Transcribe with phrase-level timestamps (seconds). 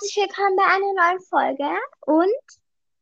[0.00, 2.32] herzlich willkommen bei einer neuen Folge und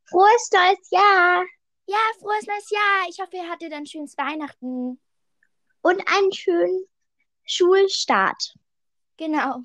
[0.04, 1.44] frohes neues Jahr
[1.86, 3.08] Ja, frohes neues Jahr.
[3.08, 5.00] Ich hoffe, ihr hattet ein schönes Weihnachten.
[5.82, 6.86] und einen schönen
[7.44, 8.54] Schulstart.
[9.16, 9.60] Genau.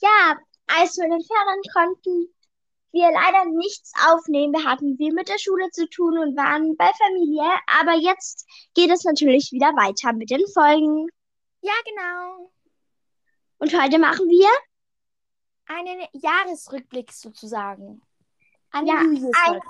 [0.00, 0.38] Ja,
[0.68, 2.34] also in den Ferien konnten
[2.92, 4.54] wir leider nichts aufnehmen.
[4.54, 8.90] Wir hatten viel mit der Schule zu tun und waren bei Familie, aber jetzt geht
[8.90, 11.08] es natürlich wieder weiter mit den Folgen.
[11.60, 12.50] Ja, genau.
[13.58, 14.48] Und heute machen wir
[15.72, 18.02] Einen Jahresrückblick sozusagen.
[18.72, 19.60] Eine Ja, ein-.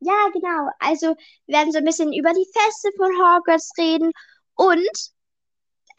[0.00, 0.70] Ja, genau.
[0.78, 1.14] Also
[1.46, 4.10] wir werden so ein bisschen über die Feste von Hogwarts reden.
[4.54, 5.12] Und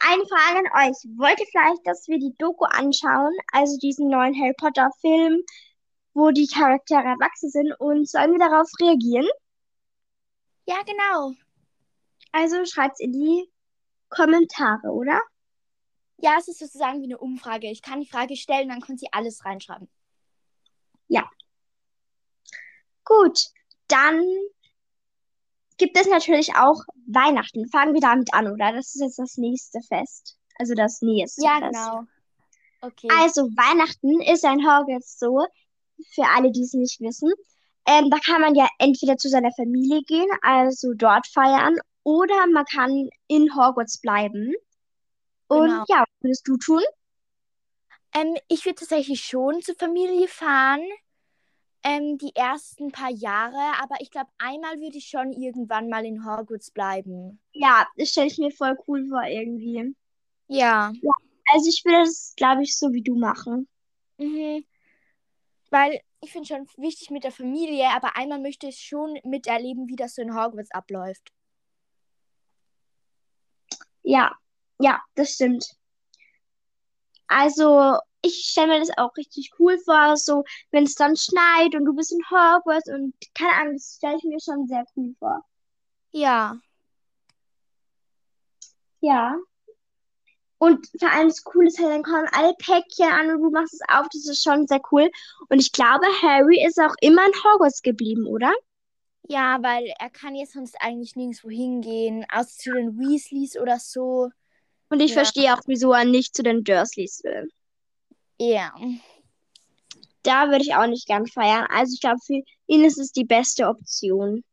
[0.00, 0.96] eine Frage an euch.
[1.16, 3.32] Wollt ihr vielleicht, dass wir die Doku anschauen?
[3.52, 5.42] Also diesen neuen Harry Potter Film,
[6.12, 7.72] wo die Charaktere erwachsen sind.
[7.78, 9.28] Und sollen wir darauf reagieren?
[10.66, 11.34] Ja, genau.
[12.32, 13.48] Also schreibt's in die
[14.08, 15.20] Kommentare, oder?
[16.18, 17.70] Ja, es ist sozusagen wie eine Umfrage.
[17.70, 19.88] Ich kann die Frage stellen, dann können Sie alles reinschreiben.
[23.06, 23.38] Gut,
[23.88, 24.24] dann
[25.76, 27.68] gibt es natürlich auch Weihnachten.
[27.68, 28.72] Fangen wir damit an, oder?
[28.72, 30.38] Das ist jetzt das nächste Fest.
[30.58, 31.72] Also das nächste Ja, Fest.
[31.72, 32.04] genau.
[32.80, 33.08] Okay.
[33.20, 35.46] Also Weihnachten ist ein Hogwarts so,
[36.14, 37.30] für alle, die es nicht wissen.
[37.86, 42.64] Ähm, da kann man ja entweder zu seiner Familie gehen, also dort feiern, oder man
[42.64, 44.54] kann in Hogwarts bleiben.
[45.48, 45.84] Und Genau.
[45.88, 46.82] ja, würdest du tun?
[48.14, 50.82] Ähm, ich würde tatsächlich schon zur Familie fahren.
[51.82, 53.78] Ähm, die ersten paar Jahre.
[53.82, 57.40] Aber ich glaube, einmal würde ich schon irgendwann mal in Hogwarts bleiben.
[57.52, 59.94] Ja, das stelle ich mir voll cool vor irgendwie.
[60.48, 60.92] Ja.
[61.52, 63.68] Also ich würde das, glaube ich, so wie du machen.
[64.16, 64.64] Mhm.
[65.70, 69.96] Weil ich finde schon wichtig mit der Familie, aber einmal möchte ich schon miterleben, wie
[69.96, 71.32] das so in Hogwarts abläuft.
[74.02, 74.34] Ja,
[74.78, 75.76] ja, das stimmt.
[77.26, 81.84] Also, ich stelle mir das auch richtig cool vor, so wenn es dann schneit und
[81.84, 85.44] du bist in Hogwarts und keine Ahnung, das stelle ich mir schon sehr cool vor.
[86.12, 86.56] Ja.
[89.00, 89.36] Ja.
[90.58, 93.74] Und vor allem das Coole ist halt, dann kommen alle Päckchen an und du machst
[93.74, 95.10] es auf, das ist schon sehr cool.
[95.50, 98.52] Und ich glaube, Harry ist auch immer in Hogwarts geblieben, oder?
[99.28, 104.30] Ja, weil er kann jetzt sonst eigentlich nirgendwo hingehen, außer zu den Weasleys oder so.
[104.94, 105.14] Und ich Ja.
[105.14, 107.48] verstehe auch, wieso er nicht zu den Dursleys will.
[108.38, 108.72] Ja.
[110.22, 111.66] Da würde ich auch nicht gern feiern.
[111.68, 114.44] Also ich glaube, für ihn ist es die beste Option.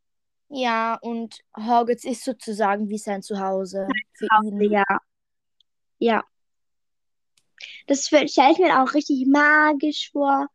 [0.48, 4.60] Ja, und Hogwarts ist sozusagen wie sein Zuhause für ihn.
[4.72, 4.84] Ja.
[5.98, 6.24] Ja.
[7.86, 10.48] Das stelle ich mir auch richtig magisch vor.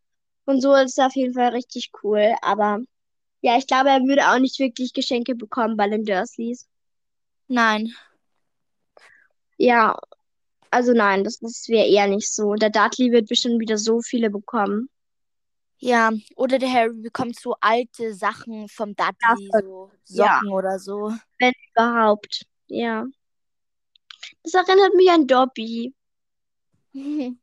[0.43, 2.35] Und so ist es auf jeden Fall richtig cool.
[2.41, 2.79] Aber
[3.39, 6.67] ja, ich glaube, er würde auch nicht wirklich Geschenke bekommen bei den Dursleys.
[7.47, 7.93] Nein.
[9.57, 9.97] Ja,
[10.71, 12.53] also nein, das, das wäre eher nicht so.
[12.55, 14.89] Der Dudley wird bestimmt wieder so viele bekommen.
[15.79, 20.39] Ja, oder der Harry bekommt so alte Sachen vom Dudley, Ja, so ja.
[20.39, 21.13] Socken oder so.
[21.39, 22.45] Wenn überhaupt.
[22.67, 23.05] Ja.
[24.43, 25.93] Das erinnert mich an Dobby.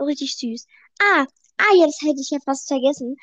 [0.00, 0.66] Richtig süß.
[1.00, 1.26] Ah,
[1.56, 3.16] ah, ja, das hätte ich ja fast vergessen.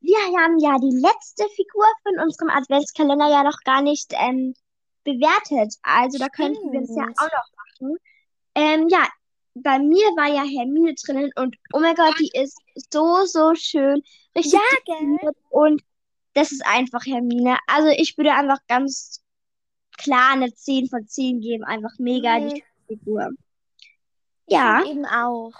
[0.00, 4.54] Wir haben ja die letzte Figur von unserem Adventskalender ja noch gar nicht ähm,
[5.12, 5.74] bewertet.
[5.82, 7.18] Also da könnten wir es ja Stimmt.
[7.20, 7.96] auch noch machen.
[8.54, 9.06] Ähm, ja,
[9.54, 12.58] bei mir war ja Hermine drinnen und oh mein Gott, die ist
[12.92, 14.02] so, so schön.
[14.36, 15.32] Richtig Ja, gell?
[15.50, 15.82] und
[16.34, 17.58] das ist einfach Hermine.
[17.66, 19.22] Also ich würde einfach ganz
[19.96, 21.64] klar eine 10 von 10 geben.
[21.64, 22.48] Einfach mega Mhm.
[22.50, 23.30] die Figur.
[24.46, 24.80] Ich Ja.
[24.82, 25.52] find eben auch.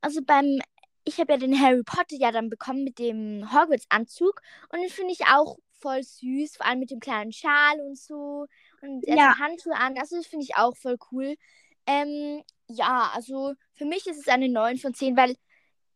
[0.00, 0.60] Also beim,
[1.04, 5.12] ich habe ja den Harry Potter ja dann bekommen mit dem Hogwarts-Anzug und den finde
[5.12, 8.46] ich auch voll süß, vor allem mit dem kleinen Schal und so
[8.82, 9.28] und er Ja.
[9.30, 11.36] hat Handschuhe an, also das finde ich auch voll cool.
[11.86, 15.36] Ähm, ja, also für mich ist es eine 9 von 10, weil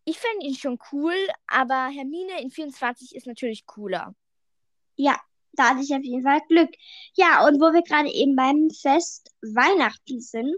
[0.05, 1.15] ich finde ihn schon cool,
[1.47, 4.15] aber Hermine in 24 ist natürlich cooler.
[4.97, 5.19] Ja,
[5.53, 6.71] da hatte ich auf jeden Fall Glück.
[7.15, 10.55] Ja, und wo wir gerade eben beim Fest Weihnachten sind,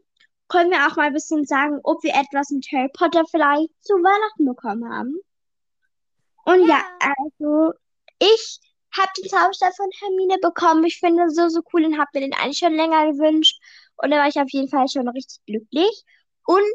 [0.48, 3.94] können wir auch mal ein bisschen sagen, ob wir etwas mit Harry Potter vielleicht zu
[3.94, 5.18] Weihnachten bekommen haben.
[6.44, 7.14] Und ja, Ja.
[7.24, 7.72] also
[8.18, 8.60] ich
[8.96, 10.84] habe den Zauberstab von Hermine bekommen.
[10.84, 13.60] Ich finde so, so cool und habe mir den eigentlich schon länger gewünscht.
[13.96, 16.04] Und da war ich auf jeden Fall schon richtig glücklich.
[16.46, 16.72] Und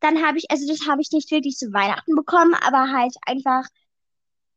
[0.00, 3.64] dann habe ich, also das habe ich nicht wirklich zu Weihnachten bekommen, aber halt einfach,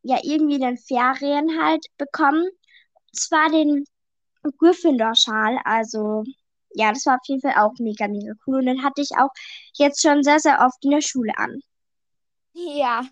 [0.03, 2.45] ja, irgendwie in den Ferien halt bekommen.
[2.45, 3.85] Und zwar den
[4.57, 5.59] Gryffindor-Schal.
[5.63, 6.23] Also,
[6.73, 8.59] ja, das war auf jeden Fall auch mega, mega cool.
[8.59, 9.29] Und den hatte ich auch
[9.75, 11.61] jetzt schon sehr, sehr oft in der Schule an.
[12.53, 13.03] Ja.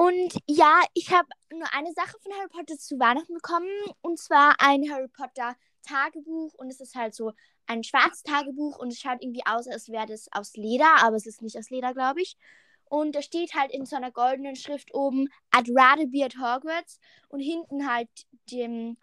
[0.00, 3.68] Und ja, ich habe nur eine Sache von Harry Potter zu Weihnachten bekommen.
[4.00, 5.54] Und zwar ein Harry Potter
[5.86, 6.54] Tagebuch.
[6.54, 7.32] Und es ist halt so
[7.66, 8.78] ein schwarzes Tagebuch.
[8.78, 11.02] Und es schaut irgendwie aus, als wäre das aus Leder.
[11.02, 12.38] Aber es ist nicht aus Leder, glaube ich.
[12.86, 16.98] Und da steht halt in so einer goldenen Schrift oben, I'd rather be at Hogwarts.
[17.28, 18.08] Und hinten halt
[18.50, 18.96] dem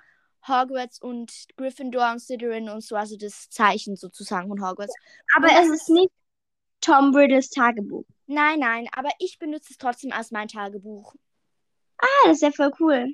[0.48, 4.96] Hogwarts und Gryffindor und Slytherin und so, also das Zeichen sozusagen von Hogwarts.
[5.36, 6.12] Aber es ist nicht
[6.88, 8.06] Tom Riddles Tagebuch.
[8.28, 11.14] Nein, nein, aber ich benutze es trotzdem als mein Tagebuch.
[11.98, 13.14] Ah, das ist ja voll cool.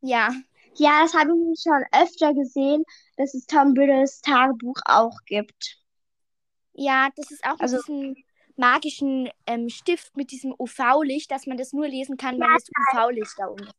[0.00, 0.30] Ja.
[0.76, 2.84] Ja, das habe ich schon öfter gesehen,
[3.18, 5.78] dass es Tom Riddles Tagebuch auch gibt.
[6.72, 8.24] Ja, das ist auch also, mit diesem
[8.56, 12.70] magischen ähm, Stift mit diesem UV-Licht, dass man das nur lesen kann, wenn ja, das
[12.94, 13.74] UV-Licht da unten ist.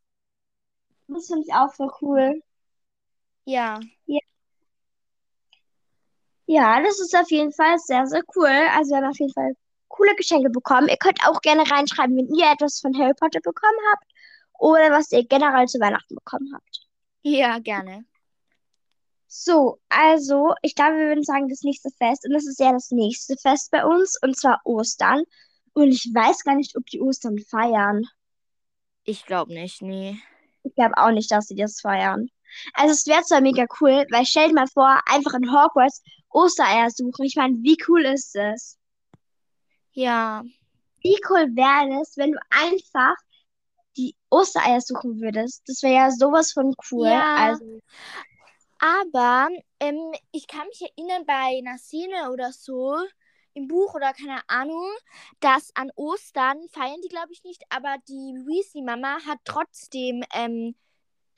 [1.08, 2.44] Das finde ich auch voll cool.
[3.46, 3.80] Ja.
[4.06, 4.20] ja.
[6.46, 8.50] Ja, das ist auf jeden Fall sehr, sehr cool.
[8.76, 9.54] Also wir haben auf jeden Fall
[9.88, 10.90] coole Geschenke bekommen.
[10.90, 14.06] Ihr könnt auch gerne reinschreiben, wenn ihr etwas von Harry Potter bekommen habt
[14.60, 16.88] oder was ihr generell zu Weihnachten bekommen habt.
[17.22, 18.06] Ja, gerne.
[19.28, 22.92] So, also, ich glaube, wir würden sagen, das nächste Fest, und das ist ja das
[22.92, 25.24] nächste Fest bei uns, und zwar Ostern.
[25.74, 28.04] Und ich weiß gar nicht, ob die Ostern feiern.
[29.06, 30.20] Ich glaube nicht, nee.
[30.64, 32.30] Ich glaube auch nicht, dass sie das feiern.
[32.74, 36.90] Also es wäre zwar mega cool, weil stell dir mal vor, einfach in Hogwarts Ostereier
[36.90, 37.26] suchen.
[37.26, 38.78] Ich meine, wie cool ist das?
[39.92, 40.44] Ja.
[41.02, 43.16] Wie cool wäre es, wenn du einfach
[43.98, 45.62] die Ostereier suchen würdest?
[45.68, 47.08] Das wäre ja sowas von cool.
[47.08, 47.36] Ja.
[47.36, 47.82] Also,
[48.80, 49.50] aber
[49.80, 52.98] ähm, ich kann mich erinnern, bei einer Szene oder so
[53.54, 54.90] im Buch oder keine Ahnung,
[55.40, 60.76] dass an Ostern feiern die, glaube ich, nicht, aber die Weasley-Mama hat trotzdem ähm,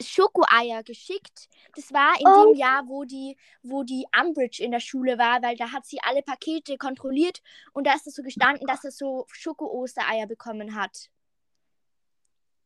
[0.01, 1.47] Schokoeier geschickt.
[1.75, 2.51] Das war in oh.
[2.51, 5.99] dem Jahr, wo die, wo die Umbridge in der Schule war, weil da hat sie
[6.01, 7.41] alle Pakete kontrolliert
[7.73, 11.09] und da ist es so gestanden, dass er so Schoko-Ostereier bekommen hat.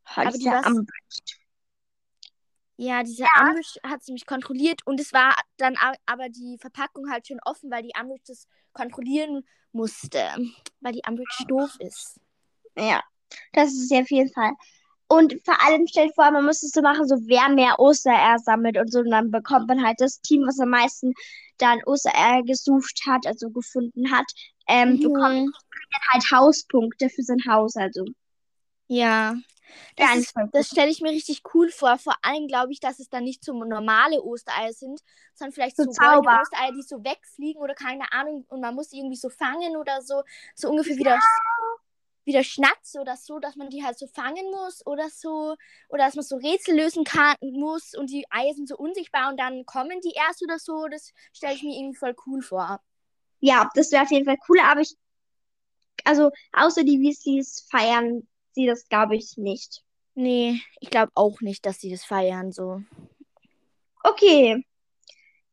[0.06, 1.40] Hat Aber die was, Umbridge.
[2.78, 3.30] Ja, diese ja.
[3.42, 7.70] Umbridge hat sie mich kontrolliert und es war dann aber die Verpackung halt schon offen,
[7.70, 10.24] weil die Umbridge das kontrollieren musste,
[10.80, 12.20] weil die Umbridge doof ist.
[12.78, 13.04] Ja,
[13.54, 14.54] das ist auf jeden Fall.
[15.11, 18.77] Und vor allem stellt vor, man müsste es so machen, so wer mehr Ostereier sammelt
[18.77, 19.00] und so.
[19.00, 21.13] Und dann bekommt man halt das Team, was am meisten
[21.57, 24.25] dann Ostereier gesucht hat, also gefunden hat,
[24.67, 25.00] ähm, mhm.
[25.00, 25.51] bekommt
[25.91, 27.75] dann halt Hauspunkte für sein Haus.
[27.75, 28.06] Also.
[28.88, 29.35] Ja.
[29.95, 31.97] Das, das stelle ich mir richtig cool vor.
[31.97, 35.00] Vor allem glaube ich, dass es dann nicht so normale Ostereier sind,
[35.33, 38.97] sondern vielleicht so, so Ostereier, die so wegfliegen oder keine Ahnung und man muss die
[38.97, 40.21] irgendwie so fangen oder so.
[40.56, 41.00] So ungefähr ja.
[41.00, 41.23] wie das
[42.25, 45.56] wieder Schnatz oder so, dass man die halt so fangen muss oder so.
[45.89, 49.39] Oder dass man so Rätsel lösen kann, muss und die Eier sind so unsichtbar und
[49.39, 50.88] dann kommen die erst oder so.
[50.88, 52.80] Das stelle ich mir irgendwie voll cool vor.
[53.39, 54.95] Ja, das wäre auf jeden Fall cool, aber ich.
[56.06, 59.83] Also, außer die Weasleys feiern sie das, glaube ich, nicht.
[60.16, 62.81] Nee, ich glaube auch nicht, dass sie das feiern so.
[64.04, 64.66] Okay.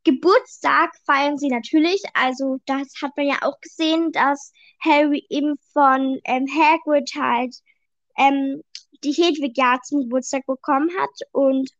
[0.06, 2.00] Geburtstag feiern sie natürlich.
[2.14, 7.56] Also das hat man ja auch gesehen, dass Harry eben von ähm, Hagrid halt
[8.16, 8.62] ähm,
[9.02, 11.10] die Hedwig ja zum Geburtstag bekommen hat.
[11.32, 11.70] Und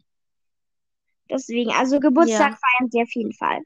[1.31, 2.58] deswegen, also Geburtstag ja.
[2.58, 3.62] feiern sie auf jeden Fall.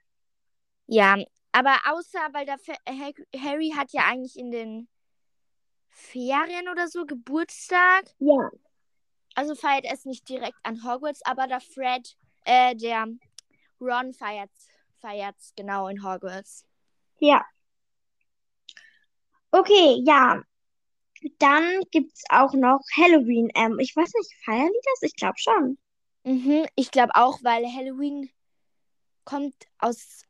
[0.87, 1.17] Ja,
[1.53, 2.59] aber außer, weil der
[3.43, 4.89] Harry hat ja eigentlich in den
[5.89, 8.05] Ferien oder so Geburtstag.
[8.19, 8.51] Ja.
[9.35, 12.15] Also feiert es nicht direkt an Hogwarts, aber der Fred,
[12.45, 13.07] äh, der
[13.81, 14.51] Ron feiert
[15.01, 16.65] feiert's genau in Hogwarts.
[17.19, 17.45] Ja.
[19.51, 20.43] Okay, ja.
[21.39, 23.51] Dann gibt es auch noch Halloween.
[23.55, 25.03] Ähm, ich weiß nicht, feiern die das?
[25.03, 25.79] Ich glaube schon.
[26.25, 28.31] Mhm, ich glaube auch, weil Halloween
[29.25, 30.23] kommt aus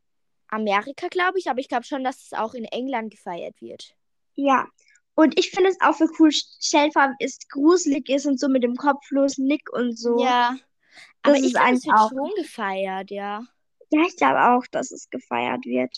[0.47, 3.95] Amerika, glaube ich, aber ich glaube schon, dass es auch in England gefeiert wird.
[4.35, 4.67] Ja.
[5.13, 8.75] Und ich finde es auch für cool, Stellfarben ist gruselig ist und so mit dem
[8.75, 10.23] kopflosen Nick und so.
[10.23, 10.57] Ja.
[11.23, 12.09] Das aber ist ich finde, es wird auch.
[12.09, 13.43] schon gefeiert, ja.
[13.89, 15.95] Ja, ich glaube auch, dass es gefeiert wird.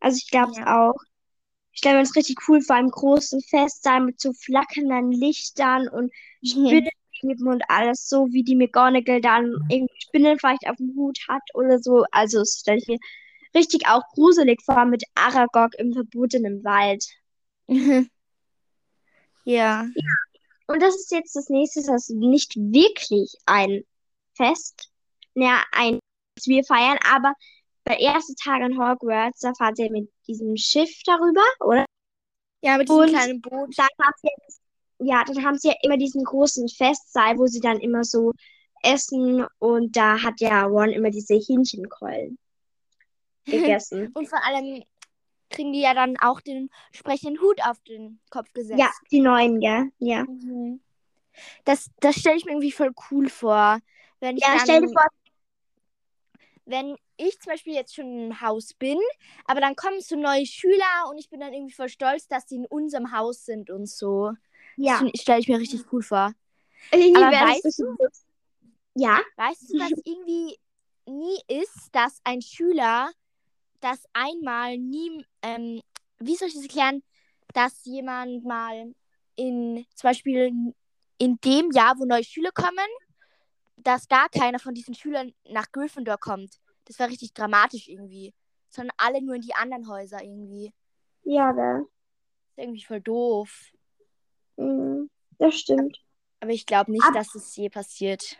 [0.00, 0.88] Also ich glaube es ja.
[0.88, 0.96] auch.
[1.72, 6.12] Ich stelle mir das richtig cool vor einem großen Festsaal mit so flackernden Lichtern und
[6.44, 6.90] Spinnen
[7.46, 11.78] und alles so, wie die McGonagall dann irgendwie Spinnen vielleicht auf dem Hut hat oder
[11.78, 12.04] so.
[12.10, 12.98] Also das stelle ich mir
[13.54, 17.04] richtig auch gruselig vor mit Aragog im verbotenen Wald.
[17.68, 18.08] ja.
[19.44, 19.84] ja.
[20.72, 23.84] Und das ist jetzt das nächste, das ist nicht wirklich ein
[24.34, 24.90] Fest,
[25.34, 25.98] ja, ein
[26.46, 27.34] wir feiern, aber
[27.86, 31.84] der erste Tag in Hogwarts, da fahrt ihr mit diesem Schiff darüber, oder?
[32.62, 33.76] Ja, mit diesem Und kleinen Boot.
[33.76, 33.88] Dann
[34.22, 34.30] sie,
[35.00, 38.32] ja, dann haben sie ja immer diesen großen Festsaal, wo sie dann immer so
[38.82, 42.38] essen und da hat ja Ron immer diese Hähnchenkeulen
[43.44, 44.10] gegessen.
[44.14, 44.84] und vor allem
[45.52, 48.80] kriegen die ja dann auch den sprechenden Hut auf den Kopf gesetzt.
[48.80, 49.84] Ja, die neuen, ja.
[49.98, 50.24] ja.
[50.24, 50.80] Mhm.
[51.64, 53.78] Das, das stelle ich mir irgendwie voll cool vor.
[54.20, 55.06] Wenn ich ja, dann, stell dir vor.
[56.64, 58.98] Wenn ich zum Beispiel jetzt schon im Haus bin,
[59.46, 62.56] aber dann kommen so neue Schüler und ich bin dann irgendwie voll stolz, dass die
[62.56, 64.32] in unserem Haus sind und so.
[64.76, 65.02] Ja.
[65.02, 66.32] Das stelle ich mir richtig cool vor.
[66.90, 67.96] Irgendwie aber weißt du,
[68.94, 69.20] ja.
[69.36, 70.58] Weißt du, was irgendwie
[71.06, 73.10] nie ist, dass ein Schüler
[73.82, 75.80] das einmal nie, ähm,
[76.18, 77.02] wie soll ich das erklären,
[77.52, 78.94] dass jemand mal
[79.36, 80.74] in, zum Beispiel
[81.18, 82.88] in dem Jahr, wo neue Schüler kommen,
[83.76, 86.58] dass gar keiner von diesen Schülern nach Gryffindor kommt.
[86.86, 88.34] Das war richtig dramatisch irgendwie.
[88.70, 90.72] Sondern alle nur in die anderen Häuser irgendwie.
[91.24, 91.78] Ja, da.
[91.78, 93.70] ist irgendwie voll doof.
[94.56, 95.98] Mhm, das stimmt.
[96.40, 98.38] Aber ich glaube nicht, Ab dass es je passiert.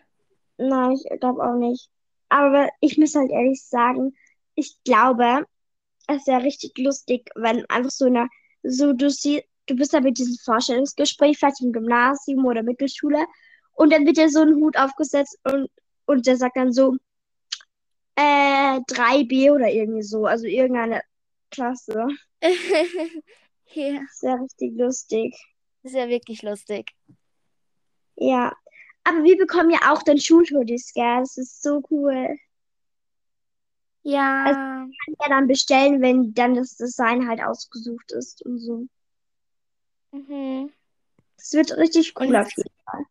[0.57, 1.91] Nein, ich glaube auch nicht.
[2.29, 4.17] Aber ich muss halt ehrlich sagen,
[4.55, 5.47] ich glaube,
[6.09, 8.29] es wäre richtig lustig, wenn einfach so eine,
[8.63, 13.25] so du siehst, du bist da mit diesem Vorstellungsgespräch, vielleicht im Gymnasium oder Mittelschule,
[13.75, 15.71] und dann wird dir so ein Hut aufgesetzt und,
[16.07, 16.97] und der sagt dann so,
[18.17, 21.01] äh, 3B oder irgendwie so, also irgendeine
[21.51, 22.07] Klasse.
[22.43, 24.01] ja.
[24.01, 25.35] Das wäre richtig lustig.
[25.83, 26.91] Das wäre wirklich lustig.
[28.17, 28.53] Ja.
[29.05, 31.21] Aber wir bekommen ja auch dann Schulhoodies, gell?
[31.21, 32.37] Das ist so cool.
[34.03, 34.45] Ja.
[34.45, 38.87] Also, man kann ja dann bestellen, wenn dann das Design halt ausgesucht ist und so.
[40.13, 40.73] Mhm.
[41.37, 43.05] Das wird richtig cool auf jeden Fall.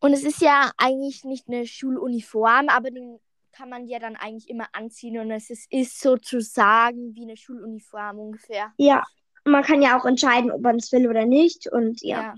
[0.00, 3.20] Und es ist ja eigentlich nicht eine Schuluniform, aber den
[3.52, 8.18] kann man ja dann eigentlich immer anziehen und es ist, ist sozusagen wie eine Schuluniform
[8.18, 8.72] ungefähr.
[8.78, 9.04] Ja,
[9.44, 12.22] man kann ja auch entscheiden, ob man es will oder nicht und ja.
[12.22, 12.34] ja.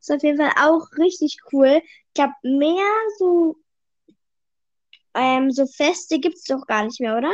[0.00, 1.82] Ist auf jeden Fall auch richtig cool.
[1.82, 2.86] Ich glaube, mehr
[3.18, 3.56] so,
[5.18, 7.32] ähm, so Feste gibt es doch gar nicht mehr, oder?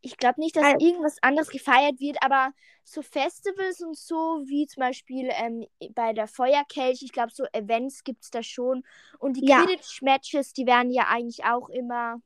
[0.00, 2.52] Ich glaube nicht, dass also, irgendwas anderes gefeiert wird, aber
[2.84, 8.04] so Festivals und so, wie zum Beispiel ähm, bei der Feuerkelch, ich glaube, so Events
[8.04, 8.84] gibt es da schon.
[9.18, 9.64] Und die ja.
[9.64, 12.20] Quidditch-Matches, die werden ja eigentlich auch immer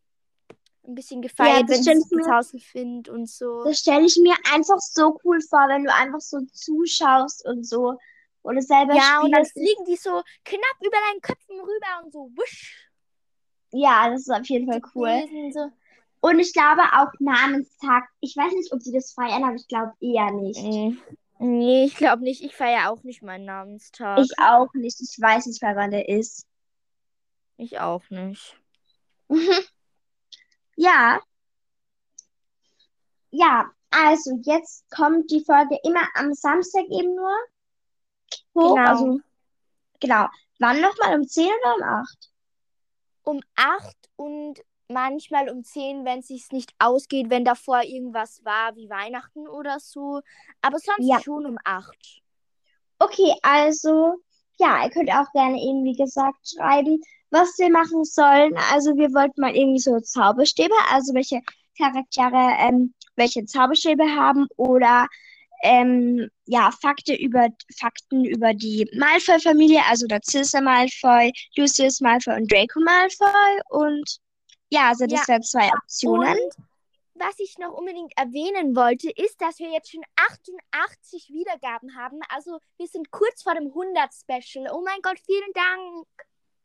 [0.84, 3.64] ein bisschen gefeiert, ja, wenn es ins Haus findet und so.
[3.64, 7.98] Das stelle ich mir einfach so cool vor, wenn du einfach so zuschaust und so.
[8.42, 9.24] Oder selber Ja, spielst.
[9.24, 10.10] und dann fliegen die so
[10.44, 12.91] knapp über deinen Köpfen rüber und so wusch.
[13.72, 15.72] Ja, das ist auf jeden Fall cool.
[16.20, 18.04] Und ich glaube auch Namenstag.
[18.20, 20.62] Ich weiß nicht, ob die das feiern, aber ich glaube eher nicht.
[20.62, 20.96] Nee,
[21.38, 22.42] nee ich glaube nicht.
[22.42, 24.20] Ich feiere auch nicht meinen Namenstag.
[24.20, 25.00] Ich auch nicht.
[25.00, 26.46] Ich weiß nicht, wann der ist.
[27.56, 28.56] Ich auch nicht.
[30.76, 31.20] ja.
[33.30, 37.34] Ja, also jetzt kommt die Folge immer am Samstag eben nur
[38.54, 38.76] hoch.
[38.76, 38.88] Genau.
[38.88, 39.20] Also,
[39.98, 40.26] genau.
[40.58, 41.16] Wann nochmal?
[41.16, 42.31] Um 10 oder um 8?
[43.22, 48.76] Um 8 und manchmal um 10, wenn es sich nicht ausgeht, wenn davor irgendwas war,
[48.76, 50.20] wie Weihnachten oder so.
[50.60, 51.20] Aber sonst ja.
[51.20, 52.22] schon um 8.
[52.98, 54.14] Okay, also
[54.58, 57.00] ja, ihr könnt auch gerne eben, wie gesagt, schreiben,
[57.30, 58.54] was wir machen sollen.
[58.70, 61.40] Also wir wollten mal irgendwie so Zauberstäbe, also welche
[61.78, 65.06] Charaktere ähm, welche Zauberstäbe haben oder
[65.62, 72.80] ähm, ja, Fakte über, Fakten über die Malfoy-Familie, also Narcissa Malfoy, Lucius Malfoy und Draco
[72.80, 73.60] Malfoy.
[73.70, 74.18] Und
[74.70, 75.28] ja, also das ja.
[75.28, 76.32] wären zwei Optionen.
[76.32, 76.54] Und
[77.14, 82.18] was ich noch unbedingt erwähnen wollte, ist, dass wir jetzt schon 88 Wiedergaben haben.
[82.28, 84.66] Also wir sind kurz vor dem 100-Special.
[84.72, 86.06] Oh mein Gott, vielen Dank.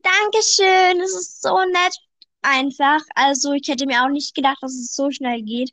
[0.02, 1.98] Dankeschön, das ist so nett
[2.42, 3.02] einfach.
[3.14, 5.72] Also ich hätte mir auch nicht gedacht, dass es so schnell geht.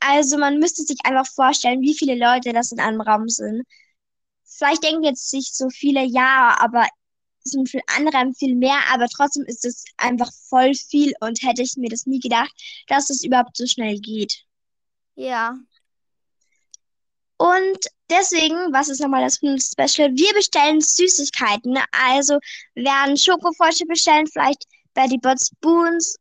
[0.00, 3.62] Also man müsste sich einfach vorstellen, wie viele Leute das in einem Raum sind.
[4.44, 6.86] Vielleicht denken jetzt sich so viele, ja, aber
[7.44, 11.76] sind für andere viel mehr, aber trotzdem ist es einfach voll viel und hätte ich
[11.76, 12.52] mir das nie gedacht,
[12.88, 14.44] dass es überhaupt so schnell geht.
[15.14, 15.54] Ja.
[17.38, 17.78] Und
[18.10, 20.10] deswegen, was ist nochmal das Special?
[20.14, 21.78] Wir bestellen Süßigkeiten.
[21.92, 22.38] Also
[22.74, 26.16] werden Schokofrosche bestellen, vielleicht Betty Bots Spoons,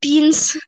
[0.00, 0.58] Beans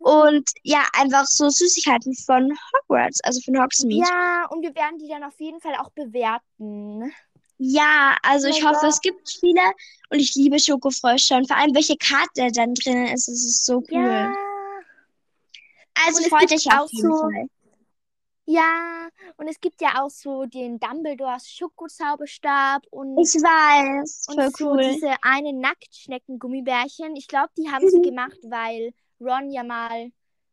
[0.00, 4.08] und ja, einfach so Süßigkeiten von Hogwarts, also von Hogsmeade.
[4.08, 7.12] Ja, und wir werden die dann auf jeden Fall auch bewerten.
[7.58, 9.60] Ja, also ich hoffe, es gibt viele
[10.10, 13.76] und ich liebe Schokofrösche und vor allem, welche Karte dann drin ist, es ist so
[13.90, 14.10] cool.
[14.10, 14.32] Ja.
[16.06, 17.46] Also freut euch auf jeden so, Fall.
[18.52, 24.72] Ja, und es gibt ja auch so den Dumbledores Schokozauberstab und ich weiß, und so
[24.72, 24.82] cool.
[24.82, 27.16] diese eine Nacktschnecken-Gummibärchen.
[27.16, 30.10] Ich glaube, die haben sie gemacht, weil Ron ja mal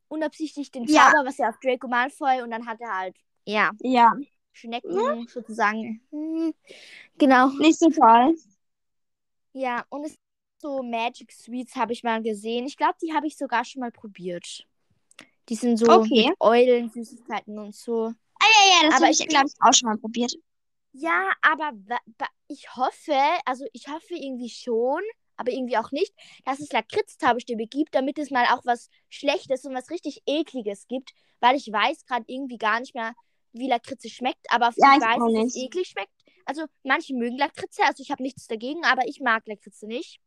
[0.08, 1.26] unabsichtlich den Zauber, ja.
[1.26, 3.72] was er auf Draco Malfoy und dann hat er halt ja.
[3.82, 4.14] Ja.
[4.54, 5.18] Schnecken ja.
[5.28, 6.02] sozusagen.
[6.12, 6.54] Hm,
[7.18, 7.50] genau.
[7.50, 8.36] Nicht so toll.
[9.52, 10.16] Ja, und es
[10.62, 12.66] so Magic Sweets habe ich mal gesehen.
[12.66, 14.66] Ich glaube, die habe ich sogar schon mal probiert.
[15.50, 16.32] Die sind so okay.
[16.40, 18.14] Eulen, Süßigkeiten und so.
[18.40, 20.34] Ah ja, ja, das habe ich, glaube ich, auch schon mal probiert.
[20.94, 21.72] Ja, aber
[22.48, 25.02] ich hoffe, also ich hoffe irgendwie schon,
[25.38, 26.14] aber irgendwie auch nicht,
[26.46, 31.12] dass es Lakritz-Zauberstäbe gibt, damit es mal auch was Schlechtes und was richtig Ekliges gibt,
[31.40, 33.14] weil ich weiß gerade irgendwie gar nicht mehr,
[33.54, 36.12] wie Lakritze schmeckt, aber ja, ich, weiß, dass es eklig schmeckt.
[36.46, 40.20] Also manche mögen Lakritze, also ich habe nichts dagegen, aber ich mag Lakritze nicht.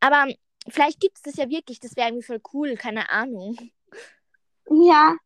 [0.00, 0.32] Aber
[0.68, 3.56] vielleicht gibt es das ja wirklich, das wäre irgendwie voll cool, keine Ahnung.
[4.70, 5.16] Ja,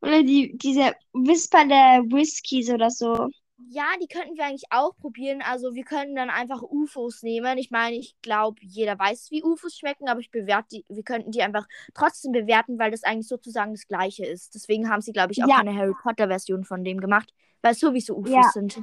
[0.00, 1.74] oder die, diese wispernde
[2.12, 3.28] Whiskys oder so.
[3.70, 5.42] Ja, die könnten wir eigentlich auch probieren.
[5.42, 7.56] Also wir könnten dann einfach UFOs nehmen.
[7.58, 11.30] Ich meine, ich glaube, jeder weiß, wie UFOs schmecken, aber ich bewerte die, wir könnten
[11.30, 14.54] die einfach trotzdem bewerten, weil das eigentlich sozusagen das gleiche ist.
[14.54, 15.56] Deswegen haben sie, glaube ich, auch ja.
[15.56, 17.32] eine Harry Potter-Version von dem gemacht,
[17.62, 18.50] weil es sowieso UFOs ja.
[18.52, 18.82] sind.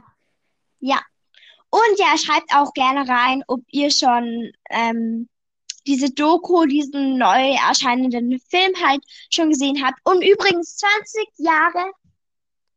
[0.80, 1.00] Ja.
[1.70, 5.30] Und ja, schreibt auch gerne rein, ob ihr schon ähm,
[5.88, 10.00] diese Doku, diesen neu erscheinenden Film halt schon gesehen habt.
[10.04, 11.92] Und übrigens 20 Jahre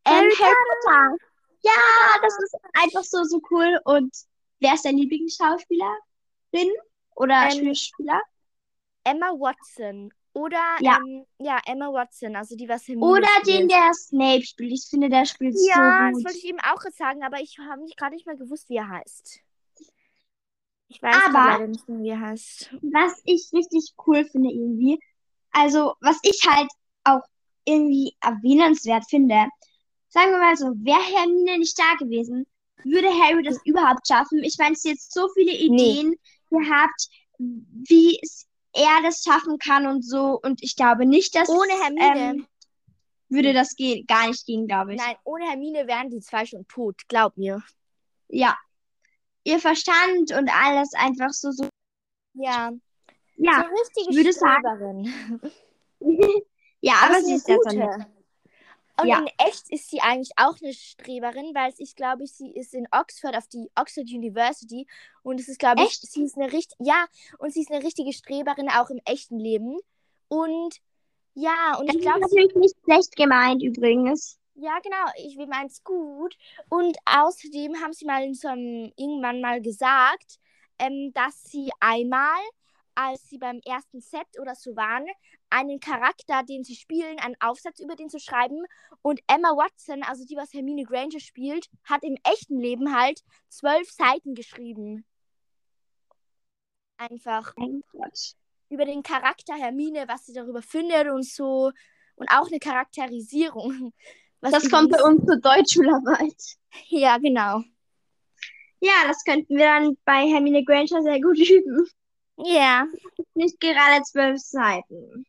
[0.07, 1.17] Harry Potter.
[1.63, 1.73] Ja,
[2.23, 3.81] das ist einfach so, so cool.
[3.85, 4.15] Und
[4.61, 5.93] wer ist dein Lieblingsschauspielerin
[7.15, 8.21] oder ähm, Schauspieler?
[9.05, 10.13] Emma Watson.
[10.35, 10.99] Oder ja.
[10.99, 13.61] Ähm, ja, Emma Watson, also die was Hermine Oder spielt.
[13.61, 14.73] den, der Snape spielt.
[14.73, 15.77] Ich finde, der spielt ja, so gut.
[15.77, 18.69] Ja, das wollte ich eben auch sagen, aber ich habe nicht gerade nicht mehr gewusst,
[18.69, 19.44] wie er heißt.
[20.89, 22.71] Ich weiß aber leider nicht wie er heißt.
[22.83, 24.99] Was ich richtig cool finde irgendwie,
[25.51, 26.71] also was ich halt
[27.05, 27.23] auch
[27.65, 29.47] irgendwie erwähnenswert finde,
[30.09, 32.47] sagen wir mal so, wäre Hermine nicht da gewesen,
[32.85, 34.43] würde Harry das überhaupt schaffen?
[34.45, 36.59] Ich meine, es jetzt so viele Ideen nee.
[36.59, 38.21] gehabt, wie
[38.73, 40.39] er das schaffen kann und so.
[40.43, 42.47] Und ich glaube nicht, dass ohne Hermine ähm,
[43.29, 45.01] würde das gehen, gar nicht gehen, glaube ich.
[45.01, 47.63] Nein, ohne Hermine wären die zwei schon tot, glaub mir.
[48.29, 48.57] Ja.
[49.45, 51.69] Ihr Verstand und alles einfach so so.
[52.35, 52.73] Ja.
[53.37, 53.69] Ja.
[53.69, 55.05] So richtige würde Streberin.
[55.05, 55.53] sagen.
[56.81, 57.77] ja, aber, aber sie ist gute.
[57.77, 58.07] ja
[59.01, 59.19] und ja.
[59.19, 63.37] in echt ist sie eigentlich auch eine Streberin, weil ich glaube, sie ist in Oxford
[63.37, 64.87] auf die Oxford University
[65.23, 67.07] und es ist, glaube ich, sie ist eine richtig, ja,
[67.39, 69.79] und sie ist eine richtige Streberin auch im echten Leben.
[70.29, 70.77] Und
[71.35, 72.21] ja, und das ich glaube.
[72.21, 74.39] Das ist natürlich nicht schlecht gemeint übrigens.
[74.55, 76.37] Ja, genau, ich meine es gut.
[76.69, 80.39] Und außerdem haben sie mal in so einem, irgendwann mal gesagt,
[80.79, 82.41] ähm, dass sie einmal
[82.95, 85.07] als sie beim ersten Set oder so waren,
[85.51, 88.65] einen Charakter, den sie spielen, einen Aufsatz über den zu schreiben.
[89.03, 93.91] Und Emma Watson, also die, was Hermine Granger spielt, hat im echten Leben halt zwölf
[93.91, 95.05] Seiten geschrieben.
[96.97, 97.55] Einfach.
[98.69, 101.73] Über den Charakter Hermine, was sie darüber findet und so.
[102.17, 103.93] Und auch eine Charakterisierung.
[104.53, 106.37] das kommt bei uns zur Deutschschularbeit.
[106.89, 107.63] Ja, genau.
[108.81, 111.89] Ja, das könnten wir dann bei Hermine Granger sehr gut üben.
[112.39, 112.87] Ja.
[113.35, 115.25] Nicht gerade zwölf Seiten.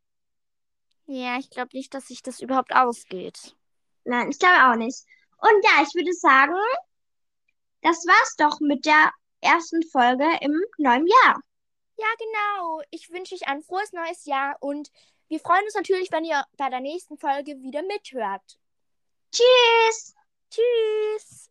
[1.06, 3.56] Ja, ich glaube nicht, dass sich das überhaupt ausgeht.
[4.06, 5.06] Nein, ich glaube auch nicht.
[5.38, 6.56] Und ja, ich würde sagen,
[7.82, 11.39] das war's doch mit der ersten Folge im neuen Jahr.
[11.97, 12.82] Ja, genau.
[12.89, 14.91] Ich wünsche euch ein frohes neues Jahr und
[15.28, 18.58] wir freuen uns natürlich, wenn ihr bei der nächsten Folge wieder mithört.
[19.36, 20.13] Tschüss.
[20.50, 21.50] Tschüss.